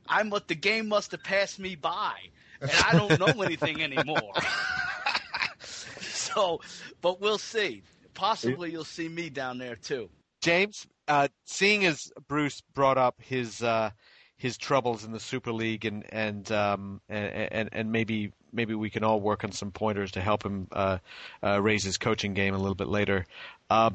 [0.08, 2.14] I must, the game must have passed me by,
[2.62, 4.34] and I don't know anything anymore.
[6.00, 6.62] so,
[7.02, 7.82] but we'll see.
[8.14, 10.10] Possibly you'll see me down there too.
[10.42, 13.90] James, uh, seeing as Bruce brought up his uh,
[14.38, 19.04] his troubles in the Super League, and and um, and, and maybe maybe we can
[19.04, 20.98] all work on some pointers to help him uh,
[21.44, 23.26] uh, raise his coaching game a little bit later.
[23.70, 23.92] Uh,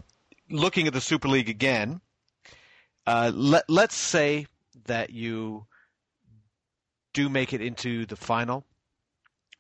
[0.49, 2.01] looking at the Super League again,
[3.07, 4.47] Uh, let let's say
[4.85, 5.67] that you
[7.13, 8.65] do make it into the final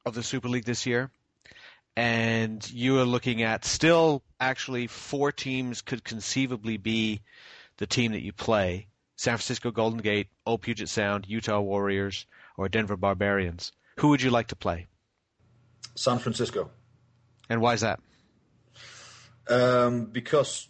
[0.04, 1.10] of the Super League this year,
[1.96, 7.22] and you are looking at still actually four teams could conceivably be
[7.78, 8.86] the team that you play:
[9.20, 12.24] San Francisco Golden Gate, Old Puget Sound, Utah Warriors,
[12.56, 13.70] or Denver Barbarians.
[13.98, 14.86] Who would you like to play?
[15.94, 16.70] San Francisco.
[17.50, 18.00] And why is that?
[19.46, 20.68] Um, because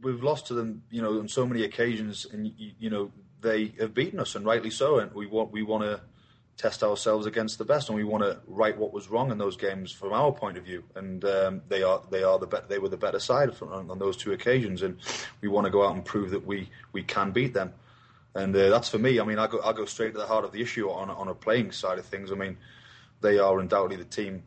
[0.00, 3.10] we've lost to them, you know, on so many occasions, and you, you know
[3.40, 5.00] they have beaten us, and rightly so.
[5.00, 6.02] And we want we want to
[6.56, 9.56] test ourselves against the best, and we want to right what was wrong in those
[9.56, 10.84] games from our point of view.
[10.94, 13.98] And um, they are they are the be- they were the better side on, on,
[13.98, 14.98] those two occasions, and
[15.40, 17.72] we want to go out and prove that we we can beat them.
[18.34, 19.20] And uh, that's for me.
[19.20, 21.28] I mean, I go I go straight to the heart of the issue on on
[21.28, 22.30] a playing side of things.
[22.30, 22.56] I mean,
[23.20, 24.42] they are undoubtedly the team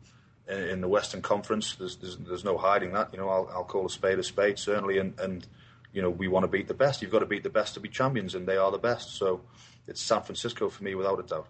[0.48, 1.74] in, in the Western Conference.
[1.76, 3.12] There's, there's, there's no hiding that.
[3.12, 5.46] You know, I'll, I'll call a spade a spade certainly, and and
[5.92, 7.02] you know we want to beat the best.
[7.02, 9.16] You've got to beat the best to be champions, and they are the best.
[9.16, 9.40] So
[9.86, 11.48] it's San Francisco for me without a doubt.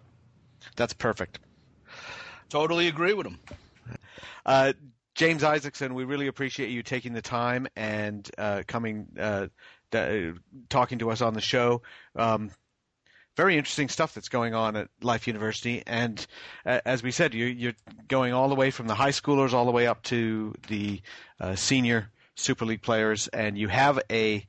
[0.75, 1.39] That's perfect.
[2.49, 3.39] Totally agree with him.
[4.45, 4.73] Uh,
[5.15, 9.47] James Isaacson, we really appreciate you taking the time and uh, coming, uh,
[10.69, 11.83] talking to us on the show.
[12.15, 12.51] Um,
[13.37, 16.27] very interesting stuff that's going on at Life University, and
[16.65, 17.75] uh, as we said, you, are
[18.09, 21.01] going all the way from the high schoolers all the way up to the
[21.39, 24.47] uh, senior Super League players, and you have a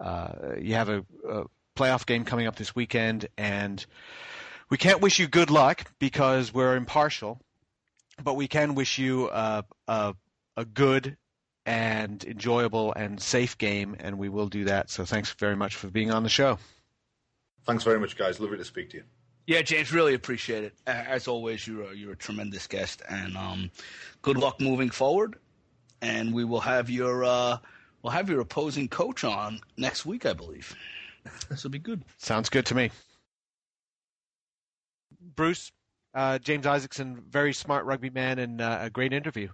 [0.00, 1.44] uh, you have a, a
[1.76, 3.84] playoff game coming up this weekend, and
[4.72, 7.38] we can't wish you good luck because we're impartial,
[8.24, 10.14] but we can wish you a, a,
[10.56, 11.18] a good
[11.66, 14.88] and enjoyable and safe game, and we will do that.
[14.88, 16.58] So thanks very much for being on the show.
[17.66, 18.40] Thanks very much, guys.
[18.40, 19.02] Lovely to speak to you.
[19.46, 20.74] Yeah, James, really appreciate it.
[20.86, 23.70] As always, you're a, you're a tremendous guest, and um,
[24.22, 25.36] good luck moving forward.
[26.00, 27.58] And we will have your uh,
[28.00, 30.74] we'll have your opposing coach on next week, I believe.
[31.50, 32.06] This will be good.
[32.16, 32.90] Sounds good to me.
[35.34, 35.72] Bruce,
[36.14, 39.48] uh, James Isaacson, very smart rugby man and uh, a great interview.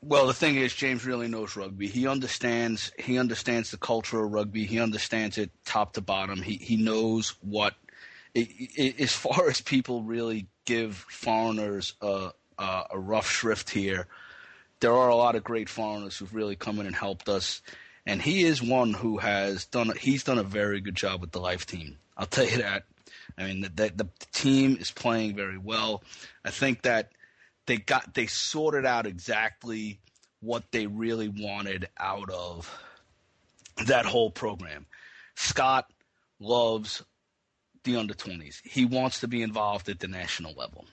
[0.00, 1.88] Well, the thing is, James really knows rugby.
[1.88, 2.90] He understands.
[2.98, 4.64] He understands the culture of rugby.
[4.64, 6.40] He understands it top to bottom.
[6.40, 7.74] He he knows what.
[8.34, 14.08] It, it, as far as people really give foreigners a, a, a rough shrift here,
[14.80, 17.60] there are a lot of great foreigners who've really come in and helped us,
[18.06, 19.92] and he is one who has done.
[20.00, 21.98] He's done a very good job with the life team.
[22.16, 22.84] I'll tell you that.
[23.38, 26.02] I mean, the, the, the team is playing very well.
[26.44, 27.12] I think that
[27.66, 30.00] they got they sorted out exactly
[30.40, 32.70] what they really wanted out of
[33.86, 34.86] that whole program.
[35.34, 35.90] Scott
[36.38, 37.02] loves
[37.84, 38.60] the under 20s.
[38.64, 40.84] He wants to be involved at the national level.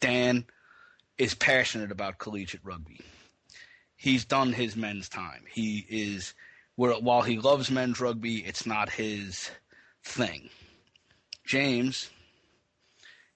[0.00, 0.44] Dan
[1.18, 3.00] is passionate about collegiate rugby.
[3.96, 5.44] He's done his men's time.
[5.50, 6.34] He is
[6.76, 9.50] where while he loves men's rugby, it's not his
[10.02, 10.48] thing.
[11.50, 12.08] James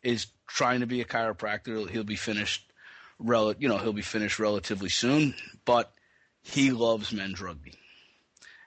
[0.00, 1.90] is trying to be a chiropractor.
[1.90, 2.70] He'll be finished,
[3.18, 5.34] rel- you know, he'll be finished relatively soon.
[5.64, 5.92] But
[6.40, 7.72] he loves men's rugby,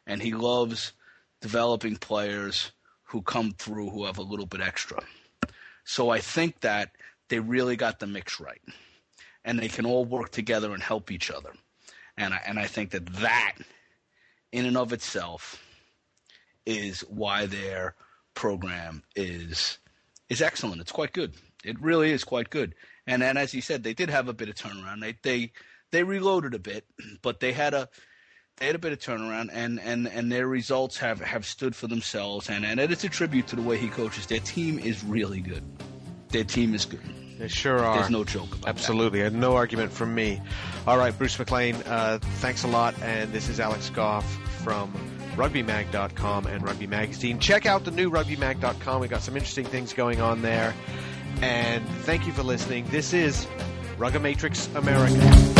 [0.05, 0.91] and he loves
[1.39, 2.73] developing players
[3.03, 5.01] who come through who have a little bit extra.
[5.85, 6.91] So I think that
[7.29, 8.61] they really got the mix right,
[9.45, 11.53] and they can all work together and help each other.
[12.17, 13.53] And I, and I think that that,
[14.51, 15.63] in and of itself,
[16.65, 17.95] is why they're
[18.37, 19.79] program is
[20.29, 20.79] is excellent.
[20.79, 21.33] It's quite good.
[21.65, 22.75] It really is quite good.
[23.07, 25.01] And and as you said, they did have a bit of turnaround.
[25.01, 25.51] They they
[25.91, 26.85] they reloaded a bit,
[27.23, 27.89] but they had a
[28.57, 31.85] they had a bit of turnaround and, and, and their results have, have stood for
[31.85, 34.25] themselves and, and it's a tribute to the way he coaches.
[34.25, 35.61] Their team is really good.
[36.29, 37.03] Their team is good.
[37.37, 37.99] They sure are.
[37.99, 39.21] There's no joke Absolutely.
[39.21, 39.33] That.
[39.33, 40.41] No argument from me.
[40.87, 42.99] All right, Bruce McLean, uh, thanks a lot.
[43.03, 44.25] And this is Alex Goff
[44.63, 44.91] from
[45.37, 47.39] rugbymag.com and Rugby Magazine.
[47.39, 49.01] Check out the new rugbymag.com.
[49.01, 50.73] We've got some interesting things going on there.
[51.41, 52.85] And thank you for listening.
[52.87, 53.47] This is
[53.97, 55.56] Rugomatrix America.